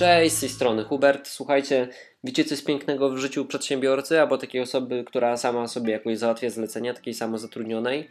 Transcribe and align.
Cześć, 0.00 0.34
z 0.36 0.40
tej 0.40 0.48
strony 0.48 0.84
Hubert. 0.84 1.28
Słuchajcie, 1.28 1.88
wiecie 2.24 2.44
co 2.44 2.50
jest 2.54 2.66
pięknego 2.66 3.10
w 3.10 3.16
życiu 3.16 3.44
przedsiębiorcy 3.44 4.20
albo 4.20 4.38
takiej 4.38 4.60
osoby, 4.60 5.04
która 5.06 5.36
sama 5.36 5.68
sobie 5.68 5.92
jakoś 5.92 6.18
załatwia 6.18 6.50
zlecenia, 6.50 6.94
takiej 6.94 7.14
samozatrudnionej? 7.14 8.08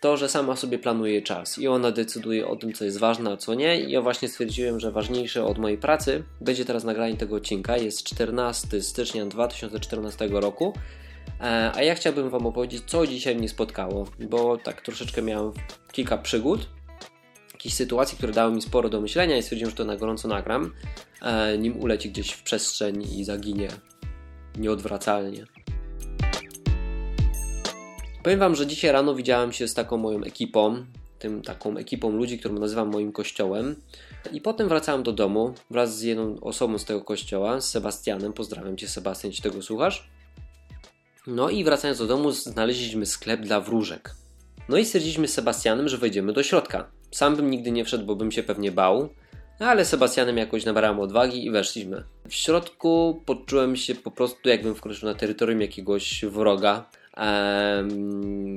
To, 0.00 0.16
że 0.16 0.28
sama 0.28 0.56
sobie 0.56 0.78
planuje 0.78 1.22
czas 1.22 1.58
i 1.58 1.68
ona 1.68 1.90
decyduje 1.90 2.48
o 2.48 2.56
tym, 2.56 2.72
co 2.72 2.84
jest 2.84 2.98
ważne, 2.98 3.30
a 3.30 3.36
co 3.36 3.54
nie. 3.54 3.80
I 3.80 3.90
ja 3.90 4.02
właśnie 4.02 4.28
stwierdziłem, 4.28 4.80
że 4.80 4.90
ważniejsze 4.90 5.44
od 5.44 5.58
mojej 5.58 5.78
pracy 5.78 6.22
będzie 6.40 6.64
teraz 6.64 6.84
nagranie 6.84 7.16
tego 7.16 7.36
odcinka. 7.36 7.76
Jest 7.76 8.02
14 8.02 8.82
stycznia 8.82 9.26
2014 9.26 10.28
roku. 10.30 10.72
E, 11.40 11.72
a 11.74 11.82
ja 11.82 11.94
chciałbym 11.94 12.30
Wam 12.30 12.46
opowiedzieć, 12.46 12.82
co 12.86 13.06
dzisiaj 13.06 13.36
mnie 13.36 13.48
spotkało, 13.48 14.06
bo 14.20 14.56
tak 14.56 14.82
troszeczkę 14.82 15.22
miałem 15.22 15.52
kilka 15.92 16.18
przygód 16.18 16.77
jakichś 17.58 17.74
sytuacji, 17.74 18.18
które 18.18 18.32
dały 18.32 18.52
mi 18.52 18.62
sporo 18.62 18.88
do 18.88 19.00
myślenia 19.00 19.36
i 19.36 19.42
stwierdziłem, 19.42 19.70
że 19.70 19.76
to 19.76 19.84
na 19.84 19.96
gorąco 19.96 20.28
nagram, 20.28 20.74
e, 21.22 21.58
nim 21.58 21.80
uleci 21.80 22.10
gdzieś 22.10 22.30
w 22.30 22.42
przestrzeń 22.42 23.02
i 23.18 23.24
zaginie 23.24 23.68
nieodwracalnie. 24.58 25.44
Powiem 28.22 28.38
Wam, 28.38 28.54
że 28.54 28.66
dzisiaj 28.66 28.92
rano 28.92 29.14
widziałem 29.14 29.52
się 29.52 29.68
z 29.68 29.74
taką 29.74 29.96
moją 29.96 30.22
ekipą, 30.22 30.84
tym 31.18 31.42
taką 31.42 31.76
ekipą 31.76 32.10
ludzi, 32.10 32.38
którą 32.38 32.54
nazywam 32.54 32.88
moim 32.88 33.12
kościołem. 33.12 33.76
I 34.32 34.40
potem 34.40 34.68
wracałem 34.68 35.02
do 35.02 35.12
domu 35.12 35.54
wraz 35.70 35.98
z 35.98 36.02
jedną 36.02 36.40
osobą 36.40 36.78
z 36.78 36.84
tego 36.84 37.00
kościoła, 37.04 37.60
z 37.60 37.70
Sebastianem. 37.70 38.32
Pozdrawiam 38.32 38.76
Cię, 38.76 38.88
Sebastian, 38.88 39.30
jeśli 39.30 39.50
tego 39.50 39.62
słuchasz. 39.62 40.08
No 41.26 41.50
i 41.50 41.64
wracając 41.64 41.98
do 41.98 42.06
domu, 42.06 42.32
znaleźliśmy 42.32 43.06
sklep 43.06 43.40
dla 43.40 43.60
wróżek. 43.60 44.14
No 44.68 44.76
i 44.76 44.84
stwierdziliśmy 44.84 45.28
z 45.28 45.34
Sebastianem, 45.34 45.88
że 45.88 45.98
wejdziemy 45.98 46.32
do 46.32 46.42
środka. 46.42 46.97
Sam 47.10 47.36
bym 47.36 47.50
nigdy 47.50 47.70
nie 47.70 47.84
wszedł, 47.84 48.06
bo 48.06 48.16
bym 48.16 48.32
się 48.32 48.42
pewnie 48.42 48.72
bał, 48.72 49.08
ale 49.58 49.84
Sebastianem 49.84 50.36
jakoś 50.36 50.64
nabrałem 50.64 51.00
odwagi 51.00 51.46
i 51.46 51.50
weszliśmy. 51.50 52.04
W 52.28 52.34
środku 52.34 53.22
poczułem 53.26 53.76
się 53.76 53.94
po 53.94 54.10
prostu 54.10 54.48
jakbym 54.48 54.74
wkroczył 54.74 55.08
na 55.08 55.14
terytorium 55.14 55.60
jakiegoś 55.60 56.24
wroga. 56.24 56.90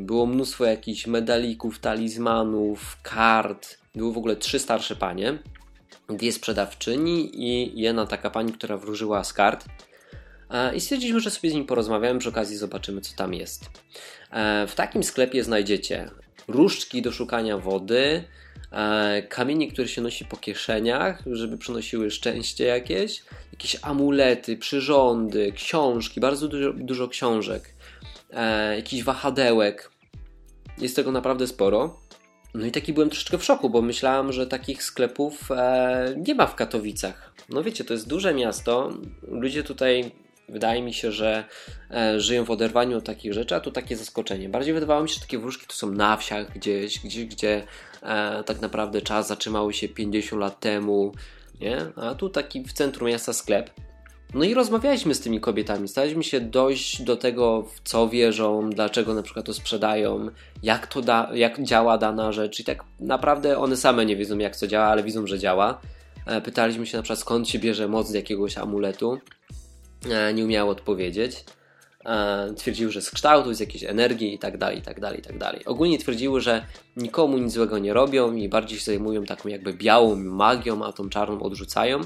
Było 0.02 0.26
mnóstwo 0.26 0.66
jakichś 0.66 1.08
medalików, 1.08 1.80
talizmanów, 1.80 2.98
kart. 3.04 3.78
Było 3.96 4.12
w 4.12 4.18
ogóle 4.18 4.36
trzy 4.36 4.60
starsze 4.60 4.96
panie, 4.96 5.38
dwie 6.10 6.32
sprzedawczyni 6.32 7.32
i 7.34 7.82
jedna 7.82 8.06
taka 8.06 8.30
pani, 8.30 8.54
która 8.54 8.78
wróżyła 8.78 9.24
z 9.24 9.34
kart. 9.34 9.66
E, 10.50 10.76
I 10.76 10.82
stwierdziliśmy, 10.82 11.20
że 11.20 11.32
sobie 11.32 11.50
z 11.50 11.54
nim 11.54 11.66
porozmawiamy, 11.66 12.20
przy 12.20 12.30
okazji 12.30 12.58
zobaczymy, 12.58 13.02
co 13.02 13.16
tam 13.16 13.34
jest. 13.34 13.70
E, 14.32 14.68
w 14.68 14.76
takim 14.76 15.04
sklepie 15.04 15.44
znajdziecie 15.44 16.12
różdżki 16.48 17.02
do 17.02 17.12
szukania 17.12 17.58
wody, 17.58 18.24
e, 18.72 19.22
kamienie, 19.30 19.72
które 19.72 19.88
się 19.88 20.02
nosi 20.02 20.26
po 20.26 20.38
kieszeniach, 20.38 21.24
żeby 21.32 21.58
przynosiły 21.58 22.12
szczęście 22.12 22.66
jakieś, 22.66 23.24
jakieś 23.52 23.78
amulety, 23.82 24.58
przyrządy, 24.58 25.52
książki, 25.52 26.20
bardzo 26.20 26.48
dużo, 26.48 26.74
dużo 26.74 27.08
książek, 27.08 27.74
e, 28.32 28.76
jakiś 28.76 29.04
wahadełek. 29.04 29.92
Jest 30.78 30.96
tego 30.96 31.12
naprawdę 31.12 31.48
sporo. 31.48 32.00
No 32.54 32.66
i 32.66 32.72
taki 32.72 32.94
byłem 32.94 33.10
troszeczkę 33.10 33.38
w 33.38 33.44
szoku, 33.44 33.70
bo 33.70 33.82
myślałem, 33.82 34.32
że 34.32 34.48
takich 34.48 34.84
sklepów 34.84 35.52
e, 35.52 36.16
nie 36.18 36.36
ma 36.36 36.48
w 36.48 36.56
Katowicach. 36.56 37.34
No 37.50 37.64
wiecie, 37.64 37.84
to 37.84 37.94
jest 37.94 38.08
duże 38.08 38.34
miasto. 38.34 38.90
Ludzie 39.28 39.64
tutaj 39.64 40.12
Wydaje 40.52 40.82
mi 40.82 40.94
się, 40.94 41.12
że 41.12 41.44
e, 41.92 42.20
żyją 42.20 42.46
w 42.46 42.52
oderwaniu 42.52 42.98
od 42.98 43.04
takich 43.04 43.34
rzeczy, 43.34 43.56
a 43.56 43.60
tu 43.60 43.72
takie 43.72 43.98
zaskoczenie. 43.98 44.50
Bardziej 44.50 44.74
wydawało 44.74 45.04
mi 45.04 45.10
się, 45.10 45.16
że 45.16 45.22
takie 45.22 45.40
wróżki 45.40 45.68
to 45.68 45.74
są 45.74 45.92
na 45.92 46.18
wsiach 46.18 46.54
gdzieś, 46.54 47.00
gdzieś 47.00 47.26
gdzie 47.26 47.64
e, 48.04 48.44
tak 48.44 48.62
naprawdę 48.62 49.02
czas 49.02 49.28
zatrzymał 49.28 49.72
się 49.72 49.90
50 49.90 50.42
lat 50.42 50.60
temu, 50.60 51.12
nie? 51.62 51.78
A 51.96 52.16
tu 52.16 52.30
taki 52.30 52.64
w 52.64 52.74
centrum 52.74 53.10
miasta 53.10 53.34
sklep. 53.34 53.70
No 54.34 54.44
i 54.44 54.54
rozmawialiśmy 54.54 55.16
z 55.16 55.20
tymi 55.20 55.40
kobietami, 55.40 55.88
staraliśmy 55.88 56.24
się 56.24 56.42
dojść 56.42 57.02
do 57.02 57.18
tego, 57.18 57.64
w 57.64 57.82
co 57.90 58.10
wierzą, 58.10 58.70
dlaczego 58.70 59.14
na 59.14 59.24
przykład 59.24 59.46
to 59.46 59.54
sprzedają, 59.54 60.30
jak 60.64 60.88
to 60.88 61.02
da, 61.02 61.30
jak 61.34 61.64
działa 61.64 61.98
dana 61.98 62.32
rzecz 62.32 62.60
i 62.60 62.64
tak 62.64 62.84
naprawdę 63.00 63.58
one 63.58 63.78
same 63.78 64.06
nie 64.06 64.16
wiedzą 64.16 64.38
jak 64.38 64.58
to 64.58 64.68
działa, 64.68 64.86
ale 64.86 65.04
widzą, 65.04 65.28
że 65.28 65.40
działa. 65.40 65.82
E, 66.26 66.42
pytaliśmy 66.42 66.86
się 66.86 66.98
na 66.98 67.04
przykład 67.04 67.20
skąd 67.20 67.50
się 67.50 67.60
bierze 67.60 67.88
moc 67.88 68.08
z 68.08 68.14
jakiegoś 68.14 68.58
amuletu. 68.58 69.20
E, 70.10 70.34
nie 70.34 70.46
umiały 70.46 70.72
odpowiedzieć. 70.72 71.44
E, 72.06 72.54
twierdziły, 72.58 72.92
że 72.92 73.02
z 73.02 73.12
kształtu, 73.12 73.54
z 73.54 73.60
jakiejś 73.60 73.84
energii 73.84 74.34
i 74.34 74.40
tak 74.40 74.58
dalej, 74.58 74.80
i 74.80 74.82
tak 74.82 75.00
dalej, 75.00 75.20
i 75.20 75.24
tak 75.24 75.38
dalej. 75.38 75.66
Ogólnie 75.66 75.98
twierdziły, 75.98 76.42
że 76.42 76.66
nikomu 76.98 77.38
nic 77.38 77.54
złego 77.54 77.80
nie 77.80 77.94
robią 77.94 78.36
i 78.36 78.50
bardziej 78.50 78.80
się 78.80 78.86
zajmują 78.86 79.26
taką 79.26 79.50
jakby 79.50 79.74
białą 79.74 80.16
magią, 80.16 80.86
a 80.86 80.94
tą 80.94 81.10
czarną 81.10 81.42
odrzucają. 81.42 82.02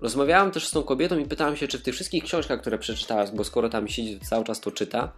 Rozmawiałem 0.00 0.50
też 0.50 0.68
z 0.68 0.70
tą 0.70 0.82
kobietą 0.82 1.18
i 1.18 1.24
pytałem 1.24 1.56
się, 1.56 1.68
czy 1.68 1.78
w 1.78 1.82
tych 1.82 1.94
wszystkich 1.94 2.24
książkach, 2.24 2.60
które 2.60 2.78
przeczytała, 2.78 3.26
bo 3.26 3.44
skoro 3.44 3.68
tam 3.68 3.88
siedzi, 3.88 4.18
to 4.18 4.26
cały 4.26 4.44
czas 4.44 4.60
to 4.60 4.70
czyta, 4.70 5.12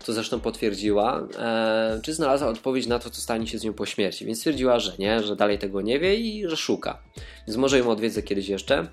co 0.00 0.12
zresztą 0.12 0.40
potwierdziła, 0.40 1.28
e, 1.38 2.00
czy 2.02 2.14
znalazła 2.14 2.48
odpowiedź 2.48 2.86
na 2.86 2.98
to, 2.98 3.10
co 3.10 3.20
stanie 3.20 3.46
się 3.46 3.58
z 3.58 3.64
nią 3.64 3.72
po 3.72 3.86
śmierci. 3.86 4.26
Więc 4.26 4.38
stwierdziła, 4.38 4.78
że 4.78 4.92
nie, 4.98 5.22
że 5.22 5.36
dalej 5.36 5.58
tego 5.58 5.80
nie 5.80 5.98
wie 5.98 6.14
i 6.16 6.48
że 6.48 6.56
szuka. 6.56 7.02
Więc 7.46 7.56
może 7.56 7.78
ją 7.78 7.90
odwiedzę 7.90 8.22
kiedyś 8.22 8.48
jeszcze. 8.48 8.86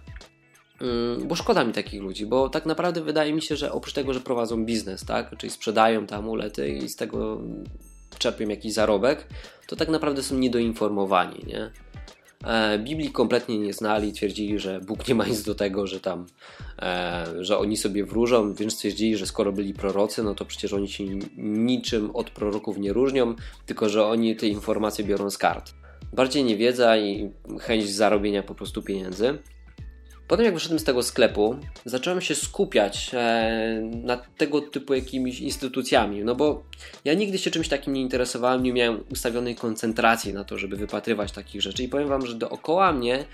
Bo 1.26 1.36
szkoda 1.36 1.64
mi 1.64 1.74
takich 1.74 2.02
ludzi, 2.02 2.26
bo 2.26 2.50
tak 2.50 2.66
naprawdę 2.66 3.02
wydaje 3.02 3.34
mi 3.34 3.42
się, 3.42 3.56
że 3.56 3.72
oprócz 3.72 3.94
tego, 3.94 4.14
że 4.14 4.20
prowadzą 4.20 4.66
biznes, 4.66 5.06
tak, 5.06 5.38
czyli 5.38 5.52
sprzedają 5.52 6.08
te 6.08 6.16
amulety 6.16 6.70
i 6.70 6.90
z 6.90 6.96
tego 6.96 7.42
czerpią 8.20 8.48
jakiś 8.48 8.74
zarobek, 8.74 9.28
to 9.68 9.76
tak 9.76 9.90
naprawdę 9.90 10.24
są 10.24 10.36
niedoinformowani, 10.36 11.46
nie? 11.48 11.72
E, 12.44 12.80
Biblii 12.80 13.12
kompletnie 13.12 13.60
nie 13.60 13.74
znali, 13.74 14.14
twierdzili, 14.14 14.60
że 14.60 14.80
Bóg 14.80 15.08
nie 15.08 15.16
ma 15.16 15.26
nic 15.26 15.44
do 15.44 15.56
tego, 15.56 15.88
że 15.88 16.00
tam, 16.00 16.26
e, 16.80 17.26
że 17.40 17.58
oni 17.58 17.78
sobie 17.78 18.06
wróżą, 18.06 18.54
więc 18.54 18.78
twierdzili, 18.78 19.18
że 19.18 19.26
skoro 19.26 19.52
byli 19.52 19.74
prorocy, 19.74 20.24
no 20.24 20.36
to 20.36 20.46
przecież 20.46 20.74
oni 20.74 20.88
się 20.88 21.04
niczym 21.38 22.12
od 22.16 22.30
proroków 22.30 22.78
nie 22.78 22.94
różnią, 22.94 23.36
tylko 23.66 23.90
że 23.90 24.06
oni 24.06 24.36
te 24.36 24.48
informacje 24.48 25.06
biorą 25.06 25.30
z 25.30 25.38
kart. 25.38 25.74
Bardziej 26.14 26.44
niewiedza 26.44 26.98
i 26.98 27.32
chęć 27.60 27.90
zarobienia 27.90 28.44
po 28.44 28.56
prostu 28.56 28.82
pieniędzy. 28.82 29.38
Potem 30.28 30.46
jak 30.46 30.54
wyszedłem 30.54 30.80
z 30.80 30.84
tego 30.84 31.04
sklepu, 31.04 31.56
zacząłem 31.86 32.22
się 32.22 32.36
skupiać 32.36 33.12
e, 33.14 33.82
nad 34.04 34.36
tego 34.38 34.62
typu 34.62 34.94
jakimiś 34.94 35.40
instytucjami, 35.40 36.24
no 36.24 36.36
bo 36.36 36.64
ja 37.06 37.14
nigdy 37.14 37.38
się 37.38 37.52
czymś 37.52 37.70
takim 37.70 37.94
nie 37.94 38.02
interesowałem, 38.02 38.64
nie 38.64 38.74
miałem 38.74 39.04
ustawionej 39.12 39.56
koncentracji 39.56 40.34
na 40.34 40.44
to, 40.44 40.58
żeby 40.58 40.76
wypatrywać 40.76 41.32
takich 41.32 41.62
rzeczy 41.62 41.84
i 41.84 41.90
powiem 41.90 42.08
Wam, 42.08 42.26
że 42.26 42.36
dookoła 42.36 42.94
mnie, 42.94 43.26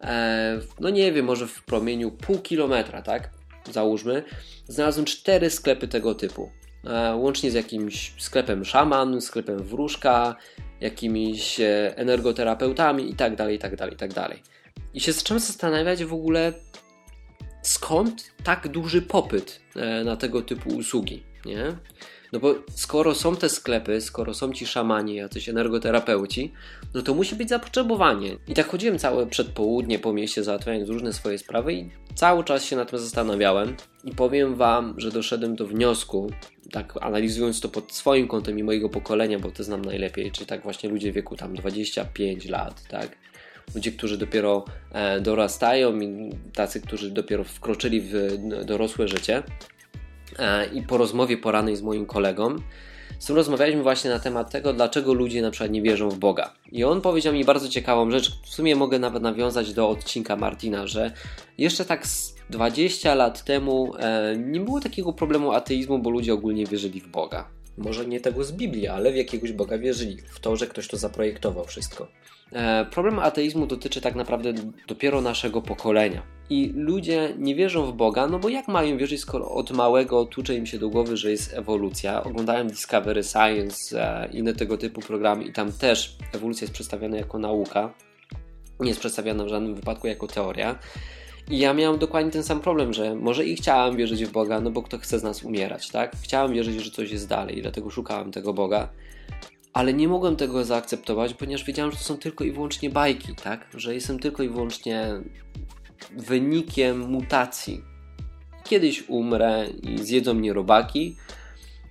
e, 0.00 0.60
no 0.80 0.90
nie 0.90 1.12
wiem, 1.12 1.24
może 1.26 1.46
w 1.46 1.62
promieniu 1.62 2.10
pół 2.10 2.38
kilometra, 2.38 3.02
tak, 3.02 3.30
załóżmy, 3.72 4.22
znalazłem 4.68 5.06
cztery 5.06 5.50
sklepy 5.50 5.88
tego 5.88 6.14
typu. 6.14 6.50
E, 6.84 7.14
łącznie 7.16 7.50
z 7.50 7.54
jakimś 7.54 8.12
sklepem 8.18 8.64
szaman, 8.64 9.20
sklepem 9.20 9.58
wróżka, 9.58 10.36
jakimiś 10.80 11.60
e, 11.60 11.96
energoterapeutami 11.96 13.10
i 13.10 13.14
tak 13.14 13.36
dalej, 13.36 13.56
i 13.56 13.58
tak 13.58 13.76
dalej, 13.76 13.94
i 13.94 13.98
tak 13.98 14.12
dalej. 14.12 14.42
I 14.94 15.00
się 15.00 15.12
zacząłem 15.12 15.40
zastanawiać 15.40 16.04
w 16.04 16.14
ogóle, 16.14 16.52
skąd 17.62 18.32
tak 18.44 18.68
duży 18.68 19.02
popyt 19.02 19.60
e, 19.76 20.04
na 20.04 20.16
tego 20.16 20.42
typu 20.42 20.68
usługi, 20.68 21.22
nie? 21.44 21.76
No 22.32 22.40
bo 22.40 22.54
skoro 22.70 23.14
są 23.14 23.36
te 23.36 23.48
sklepy, 23.48 24.00
skoro 24.00 24.34
są 24.34 24.52
ci 24.52 24.66
szamani, 24.66 25.14
jacyś 25.14 25.48
energoterapeuci, 25.48 26.52
no 26.94 27.02
to 27.02 27.14
musi 27.14 27.36
być 27.36 27.48
zapotrzebowanie. 27.48 28.36
I 28.48 28.54
tak 28.54 28.66
chodziłem 28.68 28.98
całe 28.98 29.26
przedpołudnie 29.26 29.98
po 29.98 30.12
mieście, 30.12 30.44
załatwiając 30.44 30.88
różne 30.88 31.12
swoje 31.12 31.38
sprawy 31.38 31.72
i 31.72 31.90
cały 32.14 32.44
czas 32.44 32.64
się 32.64 32.76
nad 32.76 32.90
tym 32.90 32.98
zastanawiałem. 32.98 33.76
I 34.04 34.10
powiem 34.10 34.54
Wam, 34.54 34.94
że 35.00 35.10
doszedłem 35.10 35.56
do 35.56 35.66
wniosku, 35.66 36.30
tak 36.72 36.94
analizując 37.00 37.60
to 37.60 37.68
pod 37.68 37.92
swoim 37.92 38.28
kątem 38.28 38.58
i 38.58 38.62
mojego 38.62 38.88
pokolenia, 38.88 39.38
bo 39.38 39.50
to 39.50 39.64
znam 39.64 39.84
najlepiej, 39.84 40.32
czy 40.32 40.46
tak 40.46 40.62
właśnie 40.62 40.90
ludzie 40.90 41.12
wieku 41.12 41.36
tam 41.36 41.54
25 41.54 42.48
lat, 42.48 42.88
tak? 42.88 43.16
Ludzie, 43.74 43.92
którzy 43.92 44.18
dopiero 44.18 44.64
e, 44.92 45.20
dorastają 45.20 46.00
i 46.00 46.30
tacy, 46.54 46.80
którzy 46.80 47.10
dopiero 47.10 47.44
wkroczyli 47.44 48.00
w 48.00 48.14
dorosłe 48.64 49.08
życie. 49.08 49.42
E, 50.38 50.66
I 50.66 50.82
po 50.82 50.96
rozmowie 50.96 51.36
poranej 51.36 51.76
z 51.76 51.82
moim 51.82 52.06
kolegą, 52.06 52.56
z 53.18 53.26
tym 53.26 53.36
rozmawialiśmy 53.36 53.82
właśnie 53.82 54.10
na 54.10 54.18
temat 54.18 54.50
tego, 54.50 54.72
dlaczego 54.72 55.14
ludzie 55.14 55.42
na 55.42 55.50
przykład 55.50 55.70
nie 55.70 55.82
wierzą 55.82 56.10
w 56.10 56.18
Boga. 56.18 56.54
I 56.72 56.84
on 56.84 57.00
powiedział 57.00 57.32
mi 57.32 57.44
bardzo 57.44 57.68
ciekawą 57.68 58.10
rzecz, 58.10 58.40
w 58.42 58.48
sumie 58.48 58.76
mogę 58.76 58.98
nawet 58.98 59.22
nawiązać 59.22 59.72
do 59.72 59.88
odcinka 59.88 60.36
Martina, 60.36 60.86
że 60.86 61.12
jeszcze 61.58 61.84
tak 61.84 62.06
20 62.50 63.14
lat 63.14 63.44
temu 63.44 63.92
e, 63.98 64.36
nie 64.36 64.60
było 64.60 64.80
takiego 64.80 65.12
problemu 65.12 65.52
ateizmu, 65.52 65.98
bo 65.98 66.10
ludzie 66.10 66.34
ogólnie 66.34 66.66
wierzyli 66.66 67.00
w 67.00 67.08
Boga. 67.08 67.48
Może 67.78 68.06
nie 68.06 68.20
tego 68.20 68.44
z 68.44 68.52
Biblii, 68.52 68.88
ale 68.88 69.12
w 69.12 69.16
jakiegoś 69.16 69.52
Boga 69.52 69.78
wierzyli. 69.78 70.16
W 70.16 70.40
to, 70.40 70.56
że 70.56 70.66
ktoś 70.66 70.88
to 70.88 70.96
zaprojektował 70.96 71.64
wszystko. 71.64 72.08
E, 72.52 72.84
problem 72.84 73.18
ateizmu 73.18 73.66
dotyczy 73.66 74.00
tak 74.00 74.14
naprawdę 74.14 74.52
dopiero 74.88 75.20
naszego 75.20 75.62
pokolenia. 75.62 76.22
I 76.50 76.72
ludzie 76.74 77.34
nie 77.38 77.54
wierzą 77.54 77.86
w 77.86 77.92
Boga, 77.92 78.26
no 78.26 78.38
bo 78.38 78.48
jak 78.48 78.68
mają 78.68 78.98
wierzyć, 78.98 79.20
skoro 79.20 79.50
od 79.50 79.70
małego 79.70 80.24
tłucze 80.24 80.54
im 80.54 80.66
się 80.66 80.78
do 80.78 80.88
głowy, 80.88 81.16
że 81.16 81.30
jest 81.30 81.54
ewolucja. 81.54 82.24
Oglądałem 82.24 82.68
Discovery 82.68 83.22
Science, 83.22 84.02
e, 84.02 84.28
inne 84.32 84.54
tego 84.54 84.78
typu 84.78 85.00
programy 85.00 85.44
i 85.44 85.52
tam 85.52 85.72
też 85.72 86.16
ewolucja 86.34 86.64
jest 86.64 86.74
przedstawiona 86.74 87.16
jako 87.16 87.38
nauka. 87.38 87.94
nie 88.80 88.88
jest 88.88 89.00
przedstawiana 89.00 89.44
w 89.44 89.48
żadnym 89.48 89.74
wypadku 89.74 90.06
jako 90.06 90.26
teoria. 90.26 90.78
I 91.50 91.58
ja 91.58 91.74
miałem 91.74 91.98
dokładnie 91.98 92.30
ten 92.30 92.42
sam 92.42 92.60
problem, 92.60 92.92
że 92.92 93.14
może 93.14 93.44
i 93.44 93.56
chciałem 93.56 93.96
wierzyć 93.96 94.24
w 94.24 94.32
Boga, 94.32 94.60
no 94.60 94.70
bo 94.70 94.82
kto 94.82 94.98
chce 94.98 95.18
z 95.18 95.22
nas 95.22 95.42
umierać, 95.42 95.88
tak? 95.88 96.16
Chciałem 96.22 96.52
wierzyć, 96.52 96.84
że 96.84 96.90
coś 96.90 97.10
jest 97.10 97.28
dalej, 97.28 97.62
dlatego 97.62 97.90
szukałem 97.90 98.32
tego 98.32 98.54
Boga, 98.54 98.88
ale 99.72 99.92
nie 99.92 100.08
mogłem 100.08 100.36
tego 100.36 100.64
zaakceptować, 100.64 101.34
ponieważ 101.34 101.64
wiedziałem, 101.64 101.92
że 101.92 101.98
to 101.98 102.04
są 102.04 102.16
tylko 102.16 102.44
i 102.44 102.52
wyłącznie 102.52 102.90
bajki, 102.90 103.34
tak? 103.34 103.66
Że 103.74 103.94
jestem 103.94 104.18
tylko 104.18 104.42
i 104.42 104.48
wyłącznie 104.48 105.08
wynikiem 106.16 107.10
mutacji. 107.10 107.82
Kiedyś 108.64 109.08
umrę 109.08 109.66
i 109.82 109.98
zjedzą 109.98 110.34
mnie 110.34 110.52
robaki 110.52 111.16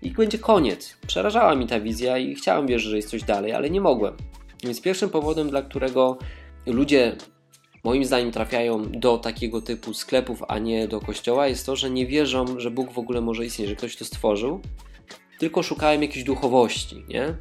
i 0.02 0.12
będzie 0.12 0.38
koniec. 0.38 0.98
Przerażała 1.08 1.56
mi 1.56 1.68
ta 1.68 1.80
wizja 1.80 2.18
i 2.18 2.36
chciałem 2.36 2.68
wierzyć, 2.68 2.90
że 2.90 2.96
jest 2.96 3.10
coś 3.10 3.24
dalej, 3.24 3.54
ale 3.54 3.70
nie 3.70 3.82
mogłem. 3.82 4.14
Więc 4.64 4.82
pierwszym 4.82 5.10
powodem, 5.10 5.50
dla 5.50 5.62
którego 5.62 6.18
ludzie 6.66 7.16
moim 7.84 8.06
zdaniem 8.06 8.32
trafiają 8.32 8.92
do 8.92 9.18
takiego 9.18 9.62
typu 9.62 9.94
sklepów, 9.94 10.44
a 10.48 10.60
nie 10.60 10.88
do 10.88 11.00
kościoła, 11.00 11.48
jest 11.48 11.66
to, 11.66 11.76
że 11.76 11.90
nie 11.90 12.08
wierzą, 12.08 12.60
że 12.60 12.72
Bóg 12.72 12.92
w 12.92 13.00
ogóle 13.00 13.22
może 13.22 13.46
istnieć, 13.46 13.70
że 13.70 13.76
ktoś 13.76 13.96
to 13.96 14.06
stworzył, 14.06 14.62
tylko 15.40 15.64
szukają 15.64 16.02
jakiejś 16.02 16.24
duchowości, 16.24 17.04
nie? 17.08 17.36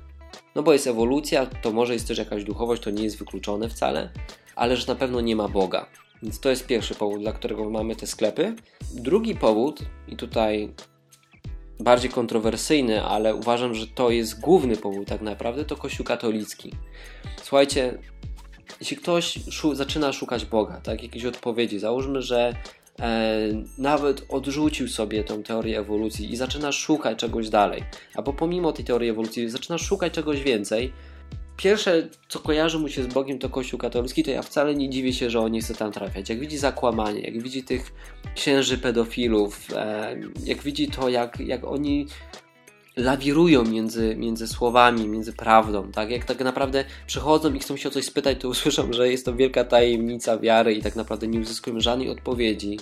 No 0.55 0.63
bo 0.63 0.73
jest 0.73 0.87
ewolucja, 0.87 1.47
to 1.47 1.73
może 1.73 1.93
jest 1.93 2.09
też 2.09 2.19
jakaś 2.19 2.45
duchowość, 2.45 2.83
to 2.83 2.91
nie 2.91 3.05
jest 3.05 3.19
wykluczone 3.19 3.69
wcale, 3.69 4.11
ale 4.57 4.77
że 4.77 4.87
na 4.87 4.95
pewno 4.95 5.21
nie 5.21 5.37
ma 5.37 5.49
Boga. 5.49 5.87
Więc 6.23 6.41
to 6.41 6.51
jest 6.51 6.67
pierwszy 6.67 6.95
powód, 6.95 7.21
dla 7.21 7.33
którego 7.33 7.71
mamy 7.71 7.97
te 7.97 8.07
sklepy. 8.07 8.55
Drugi 8.95 9.35
powód, 9.35 9.81
i 10.09 10.17
tutaj 10.17 10.75
bardziej 11.81 12.11
kontrowersyjny, 12.11 13.03
ale 13.03 13.35
uważam, 13.35 13.75
że 13.75 13.87
to 13.87 14.11
jest 14.11 14.41
główny 14.41 14.77
powód 14.77 15.09
tak 15.09 15.21
naprawdę, 15.21 15.65
to 15.65 15.77
Kościół 15.77 16.07
katolicki. 16.07 16.73
Słuchajcie, 17.43 17.99
jeśli 18.81 18.97
ktoś 18.97 19.39
szu 19.51 19.75
zaczyna 19.75 20.13
szukać 20.13 20.45
Boga, 20.45 20.81
tak, 20.81 21.03
jakiejś 21.03 21.25
odpowiedzi, 21.25 21.79
załóżmy, 21.79 22.23
że 22.23 22.55
e, 23.01 23.39
nawet 23.79 24.27
odrzucił 24.29 24.89
sobie 24.89 25.25
tą 25.25 25.43
teorię 25.43 25.79
ewolucji 25.79 26.33
i 26.33 26.37
zaczyna 26.37 26.73
szukać 26.73 27.19
czegoś 27.19 27.49
dalej, 27.49 27.85
albo 28.15 28.33
pomimo 28.33 28.73
tej 28.73 28.85
teorii 28.85 29.11
ewolucji 29.11 29.51
zaczyna 29.51 29.79
szukać 29.79 30.13
czegoś 30.13 30.41
więcej, 30.41 30.93
pierwsze, 31.57 32.09
co 32.29 32.39
kojarzy 32.39 32.79
mu 32.79 32.89
się 32.89 33.03
z 33.03 33.07
Bogiem, 33.07 33.39
to 33.39 33.49
Kościół 33.49 33.79
katolicki, 33.79 34.25
to 34.25 34.31
ja 34.31 34.43
wcale 34.43 34.75
nie 34.75 34.91
dziwię 34.91 35.13
się, 35.13 35.31
że 35.31 35.41
on 35.41 35.53
nie 35.53 35.61
chce 35.61 35.75
tam 35.75 35.93
trafiać. 35.93 36.29
Jak 36.29 36.41
widzi 36.41 36.59
zakłamanie, 36.59 37.21
jak 37.21 37.43
widzi 37.43 37.63
tych 37.63 37.93
księży 38.35 38.79
pedofilów, 38.79 39.69
e, 39.77 40.17
jak 40.45 40.63
widzi 40.63 40.89
to, 40.89 41.09
jak, 41.09 41.41
jak 41.41 41.65
oni 41.65 42.07
lawirują 42.97 43.65
między, 43.65 44.17
między 44.17 44.49
słowami, 44.49 45.09
między 45.09 45.33
prawdą, 45.33 45.93
tak? 45.93 46.11
Jak 46.11 46.25
tak 46.25 46.41
naprawdę 46.41 46.85
przychodzą 47.07 47.55
i 47.55 47.59
chcą 47.59 47.77
się 47.77 47.89
o 47.89 47.93
coś 47.93 48.05
spytać, 48.05 48.41
to 48.41 48.49
usłyszą, 48.55 48.93
że 48.93 49.09
jest 49.09 49.25
to 49.25 49.35
wielka 49.35 49.65
tajemnica 49.65 50.39
wiary 50.39 50.75
i 50.75 50.83
tak 50.83 50.97
naprawdę 50.97 51.29
nie 51.29 51.41
uzyskują 51.41 51.81
żadnej 51.81 52.11
odpowiedzi. 52.11 52.79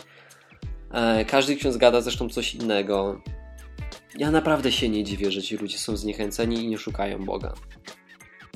E, 0.92 1.24
każdy 1.24 1.56
ksiądz 1.56 1.76
gada 1.76 2.00
zresztą 2.00 2.28
coś 2.28 2.54
innego. 2.54 3.20
Ja 4.18 4.30
naprawdę 4.30 4.72
się 4.72 4.88
nie 4.88 5.04
dziwię, 5.04 5.30
że 5.30 5.42
ci 5.42 5.56
ludzie 5.56 5.78
są 5.78 5.96
zniechęceni 5.96 6.64
i 6.64 6.68
nie 6.68 6.78
szukają 6.78 7.24
Boga. 7.24 7.54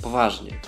Poważnie. 0.02 0.60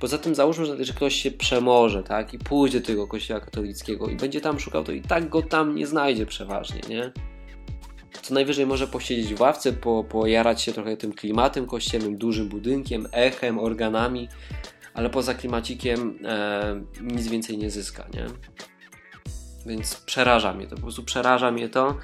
Poza 0.00 0.18
tym 0.18 0.34
załóżmy, 0.34 0.84
że 0.84 0.92
ktoś 0.92 1.14
się 1.14 1.30
przemoże, 1.30 2.02
tak, 2.02 2.34
i 2.34 2.38
pójdzie 2.38 2.80
do 2.80 2.86
tego 2.86 3.06
kościoła 3.06 3.40
katolickiego 3.40 4.08
i 4.08 4.16
będzie 4.16 4.40
tam 4.40 4.60
szukał, 4.60 4.84
to 4.84 4.92
i 4.92 5.02
tak 5.02 5.28
go 5.28 5.42
tam 5.42 5.74
nie 5.74 5.86
znajdzie 5.86 6.26
przeważnie, 6.26 6.80
nie? 6.88 7.12
Co 8.22 8.34
najwyżej 8.34 8.66
może 8.66 8.86
posiedzieć 8.86 9.34
w 9.34 9.40
ławce, 9.40 9.72
po, 9.72 10.04
pojarać 10.04 10.62
się 10.62 10.72
trochę 10.72 10.96
tym 10.96 11.12
klimatem 11.12 11.66
kościelnym, 11.66 12.16
dużym 12.16 12.48
budynkiem, 12.48 13.08
echem, 13.12 13.58
organami, 13.58 14.28
ale 14.94 15.10
poza 15.10 15.34
klimacikiem 15.34 16.18
e, 16.24 16.80
nic 17.00 17.28
więcej 17.28 17.58
nie 17.58 17.70
zyska, 17.70 18.06
nie? 18.14 18.26
Więc 19.66 19.96
przeraża 19.96 20.52
mnie 20.52 20.66
to, 20.66 20.76
po 20.76 20.82
prostu 20.82 21.04
przeraża 21.04 21.50
mnie 21.50 21.68
to. 21.68 21.96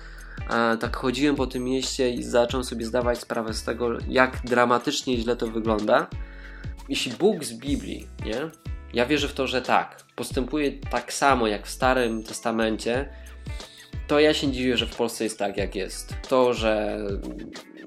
E, 0.50 0.76
tak 0.76 0.96
chodziłem 0.96 1.36
po 1.36 1.46
tym 1.46 1.64
mieście 1.64 2.10
i 2.10 2.22
zacząłem 2.22 2.64
sobie 2.64 2.86
zdawać 2.86 3.18
sprawę 3.18 3.54
z 3.54 3.62
tego, 3.64 3.88
jak 4.08 4.40
dramatycznie 4.44 5.16
źle 5.16 5.36
to 5.36 5.46
wygląda. 5.46 6.06
Jeśli 6.88 7.12
Bóg 7.12 7.44
z 7.44 7.52
Biblii, 7.52 8.06
nie? 8.24 8.50
Ja 8.92 9.06
wierzę 9.06 9.28
w 9.28 9.34
to, 9.34 9.46
że 9.46 9.62
tak, 9.62 10.02
postępuje 10.16 10.72
tak 10.72 11.12
samo 11.12 11.46
jak 11.46 11.66
w 11.66 11.70
Starym 11.70 12.22
Testamencie, 12.22 13.08
to 14.08 14.20
ja 14.20 14.34
się 14.34 14.52
dziwię, 14.52 14.76
że 14.76 14.86
w 14.86 14.96
Polsce 14.96 15.24
jest 15.24 15.38
tak, 15.38 15.56
jak 15.56 15.74
jest. 15.74 16.14
To, 16.28 16.54
że 16.54 16.98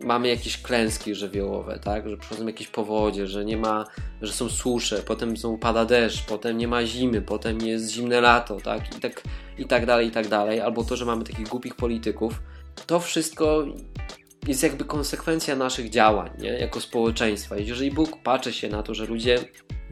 mamy 0.04 0.28
jakieś 0.28 0.62
klęski 0.62 1.16
żywiołowe, 1.16 1.80
tak? 1.80 2.10
Że 2.10 2.18
przychodzą 2.18 2.48
jakieś 2.48 2.68
powodzie, 2.68 3.28
że 3.28 3.46
nie 3.46 3.58
ma, 3.58 3.86
że 4.22 4.34
są 4.34 4.50
susze, 4.50 5.04
potem 5.04 5.38
są, 5.38 5.58
pada 5.58 5.86
deszcz, 5.86 6.26
potem 6.26 6.58
nie 6.58 6.68
ma 6.68 6.86
zimy, 6.86 7.22
potem 7.22 7.62
jest 7.62 7.92
zimne 7.92 8.22
lato, 8.22 8.58
tak? 8.64 8.98
I 8.98 9.00
tak, 9.00 9.22
i 9.58 9.66
tak 9.66 9.86
dalej, 9.86 10.08
i 10.08 10.12
tak 10.12 10.28
dalej. 10.28 10.62
Albo 10.62 10.84
to, 10.84 10.96
że 10.96 11.06
mamy 11.06 11.24
takich 11.24 11.48
głupich 11.48 11.76
polityków. 11.76 12.42
To 12.88 13.00
wszystko 13.00 13.66
jest 14.48 14.64
jakby 14.64 14.86
konsekwencja 14.86 15.56
naszych 15.56 15.90
działań, 15.90 16.30
nie? 16.40 16.50
Jako 16.50 16.82
społeczeństwa. 16.82 17.58
Jeżeli 17.58 17.92
Bóg 17.92 18.24
patrzy 18.24 18.54
się 18.54 18.70
na 18.70 18.84
to, 18.84 18.94
że 18.94 19.06
ludzie 19.06 19.40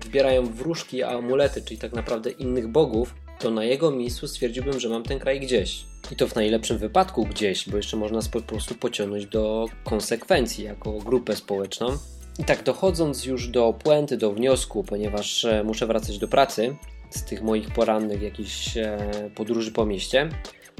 wybierają 0.04 0.46
wróżki, 0.46 0.98
i 0.98 1.04
amulety, 1.04 1.62
czyli 1.62 1.80
tak 1.80 1.94
naprawdę 1.94 2.30
innych 2.30 2.68
bogów, 2.68 3.16
to 3.40 3.52
na 3.52 3.64
jego 3.64 3.92
miejscu 3.92 4.28
stwierdziłbym, 4.28 4.80
że 4.80 4.90
mam 4.90 5.04
ten 5.04 5.20
kraj 5.20 5.40
gdzieś. 5.40 5.86
I 6.12 6.16
to 6.16 6.28
w 6.28 6.36
najlepszym 6.36 6.78
wypadku 6.78 7.26
gdzieś, 7.26 7.70
bo 7.70 7.78
jeszcze 7.78 7.98
można 7.98 8.20
po 8.32 8.42
prostu 8.42 8.76
pociągnąć 8.76 9.26
do 9.26 9.66
konsekwencji 9.84 10.64
jako 10.64 10.92
grupę 10.92 11.36
społeczną. 11.36 11.98
I 12.40 12.44
tak 12.44 12.64
dochodząc 12.64 13.26
już 13.26 13.48
do 13.48 13.74
puenty, 13.84 14.18
do 14.18 14.32
wniosku, 14.32 14.84
ponieważ 14.84 15.46
e, 15.46 15.64
muszę 15.64 15.88
wracać 15.88 16.18
do 16.18 16.28
pracy 16.28 16.76
z 17.10 17.24
tych 17.24 17.42
moich 17.42 17.74
porannych 17.74 18.22
jakichś 18.22 18.78
e, 18.78 18.98
podróży 19.36 19.72
po 19.72 19.86
mieście, 19.86 20.30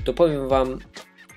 to 0.06 0.13
powiem 0.13 0.48
Wam, 0.48 0.80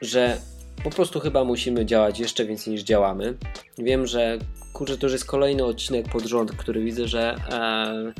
że 0.01 0.39
po 0.85 0.91
prostu 0.91 1.21
chyba 1.21 1.45
musimy 1.45 1.87
działać 1.87 2.19
jeszcze 2.19 2.45
więcej 2.45 2.73
niż 2.73 2.83
działamy. 2.83 3.37
Wiem, 3.79 4.07
że 4.07 4.39
kurczę, 4.73 4.99
to 4.99 5.07
już 5.07 5.13
jest 5.13 5.25
kolejny 5.25 5.65
odcinek 5.65 6.09
pod 6.09 6.25
rząd, 6.25 6.53
który 6.53 6.85
widzę, 6.85 7.09
że 7.09 7.35
e, 7.53 8.13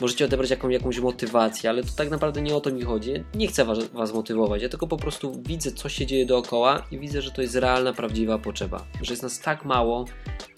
możecie 0.00 0.24
odebrać 0.24 0.50
jaką, 0.50 0.68
jakąś 0.68 0.98
motywację, 0.98 1.70
ale 1.70 1.82
to 1.82 1.88
tak 1.96 2.10
naprawdę 2.10 2.42
nie 2.42 2.56
o 2.56 2.60
to 2.60 2.70
mi 2.70 2.82
chodzi. 2.82 3.12
Nie 3.34 3.48
chcę 3.48 3.64
was, 3.64 3.78
was 3.88 4.14
motywować, 4.14 4.62
ja 4.62 4.68
tylko 4.68 4.86
po 4.86 4.96
prostu 4.96 5.42
widzę, 5.46 5.72
co 5.72 5.88
się 5.88 6.06
dzieje 6.06 6.26
dookoła 6.26 6.86
i 6.90 6.98
widzę, 6.98 7.22
że 7.22 7.30
to 7.30 7.42
jest 7.42 7.54
realna, 7.54 7.92
prawdziwa 7.92 8.38
potrzeba. 8.38 8.84
Że 9.02 9.12
jest 9.12 9.22
nas 9.22 9.40
tak 9.40 9.64
mało, 9.64 10.04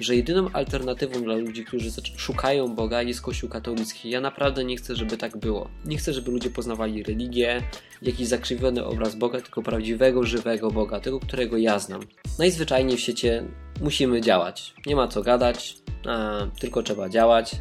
że 0.01 0.17
jedyną 0.17 0.51
alternatywą 0.53 1.23
dla 1.23 1.35
ludzi, 1.35 1.65
którzy 1.65 1.91
szukają 2.17 2.75
Boga 2.75 3.03
jest 3.03 3.21
Kościół 3.21 3.49
katolicki. 3.49 4.11
Ja 4.11 4.21
naprawdę 4.21 4.65
nie 4.65 4.77
chcę, 4.77 4.97
żeby 4.97 5.17
tak 5.17 5.37
było. 5.37 5.69
Nie 5.85 5.97
chcę, 5.97 6.13
żeby 6.13 6.31
ludzie 6.31 6.51
poznawali 6.51 7.03
religię, 7.03 7.63
jakiś 8.03 8.27
zakrzywiony 8.27 8.85
obraz 8.85 9.15
Boga, 9.15 9.41
tylko 9.41 9.63
prawdziwego, 9.63 10.25
żywego 10.25 10.71
Boga, 10.71 11.01
tego, 11.01 11.21
którego 11.21 11.57
ja 11.57 11.79
znam. 11.79 12.01
Najzwyczajniej 12.39 12.97
w 12.97 13.01
świecie 13.01 13.45
musimy 13.81 14.21
działać. 14.21 14.75
Nie 14.87 14.97
ma 14.97 15.09
co 15.09 15.23
gadać, 15.23 15.77
a, 16.07 16.47
tylko 16.61 16.83
trzeba 16.83 17.09
działać 17.09 17.57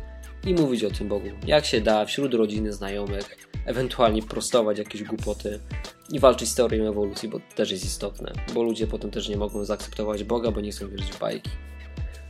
i 0.45 0.53
mówić 0.53 0.83
o 0.83 0.89
tym 0.89 1.07
Bogu, 1.07 1.29
jak 1.47 1.65
się 1.65 1.81
da, 1.81 2.05
wśród 2.05 2.33
rodziny, 2.33 2.73
znajomych, 2.73 3.37
ewentualnie 3.65 4.23
prostować 4.23 4.77
jakieś 4.77 5.03
głupoty 5.03 5.59
i 6.11 6.19
walczyć 6.19 6.49
z 6.49 6.55
teorią 6.55 6.89
ewolucji, 6.89 7.29
bo 7.29 7.39
też 7.55 7.71
jest 7.71 7.85
istotne, 7.85 8.31
bo 8.53 8.63
ludzie 8.63 8.87
potem 8.87 9.11
też 9.11 9.29
nie 9.29 9.37
mogą 9.37 9.65
zaakceptować 9.65 10.23
Boga, 10.23 10.51
bo 10.51 10.61
nie 10.61 10.71
chcą 10.71 10.89
wierzyć 10.89 11.11
w 11.11 11.19
bajki. 11.19 11.49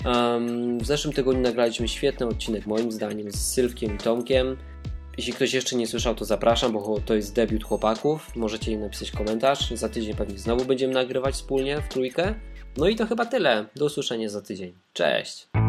Um, 0.05 0.79
w 0.79 0.85
zeszłym 0.85 1.13
tygodniu 1.13 1.41
nagraliśmy 1.41 1.87
świetny 1.87 2.27
odcinek, 2.27 2.65
moim 2.65 2.91
zdaniem, 2.91 3.31
z 3.31 3.53
Sylwkiem 3.53 3.95
i 3.95 3.97
Tomkiem. 3.97 4.57
Jeśli 5.17 5.33
ktoś 5.33 5.53
jeszcze 5.53 5.75
nie 5.75 5.87
słyszał, 5.87 6.15
to 6.15 6.25
zapraszam, 6.25 6.71
bo 6.73 6.99
to 7.05 7.15
jest 7.15 7.35
debiut 7.35 7.63
chłopaków. 7.63 8.35
Możecie 8.35 8.71
im 8.71 8.81
napisać 8.81 9.11
komentarz. 9.11 9.71
Za 9.71 9.89
tydzień 9.89 10.15
pewnie 10.15 10.37
znowu 10.37 10.65
będziemy 10.65 10.93
nagrywać 10.93 11.35
wspólnie 11.35 11.81
w 11.81 11.87
trójkę. 11.87 12.35
No 12.77 12.87
i 12.87 12.95
to 12.95 13.05
chyba 13.05 13.25
tyle. 13.25 13.65
Do 13.75 13.85
usłyszenia 13.85 14.29
za 14.29 14.41
tydzień. 14.41 14.73
Cześć! 14.93 15.64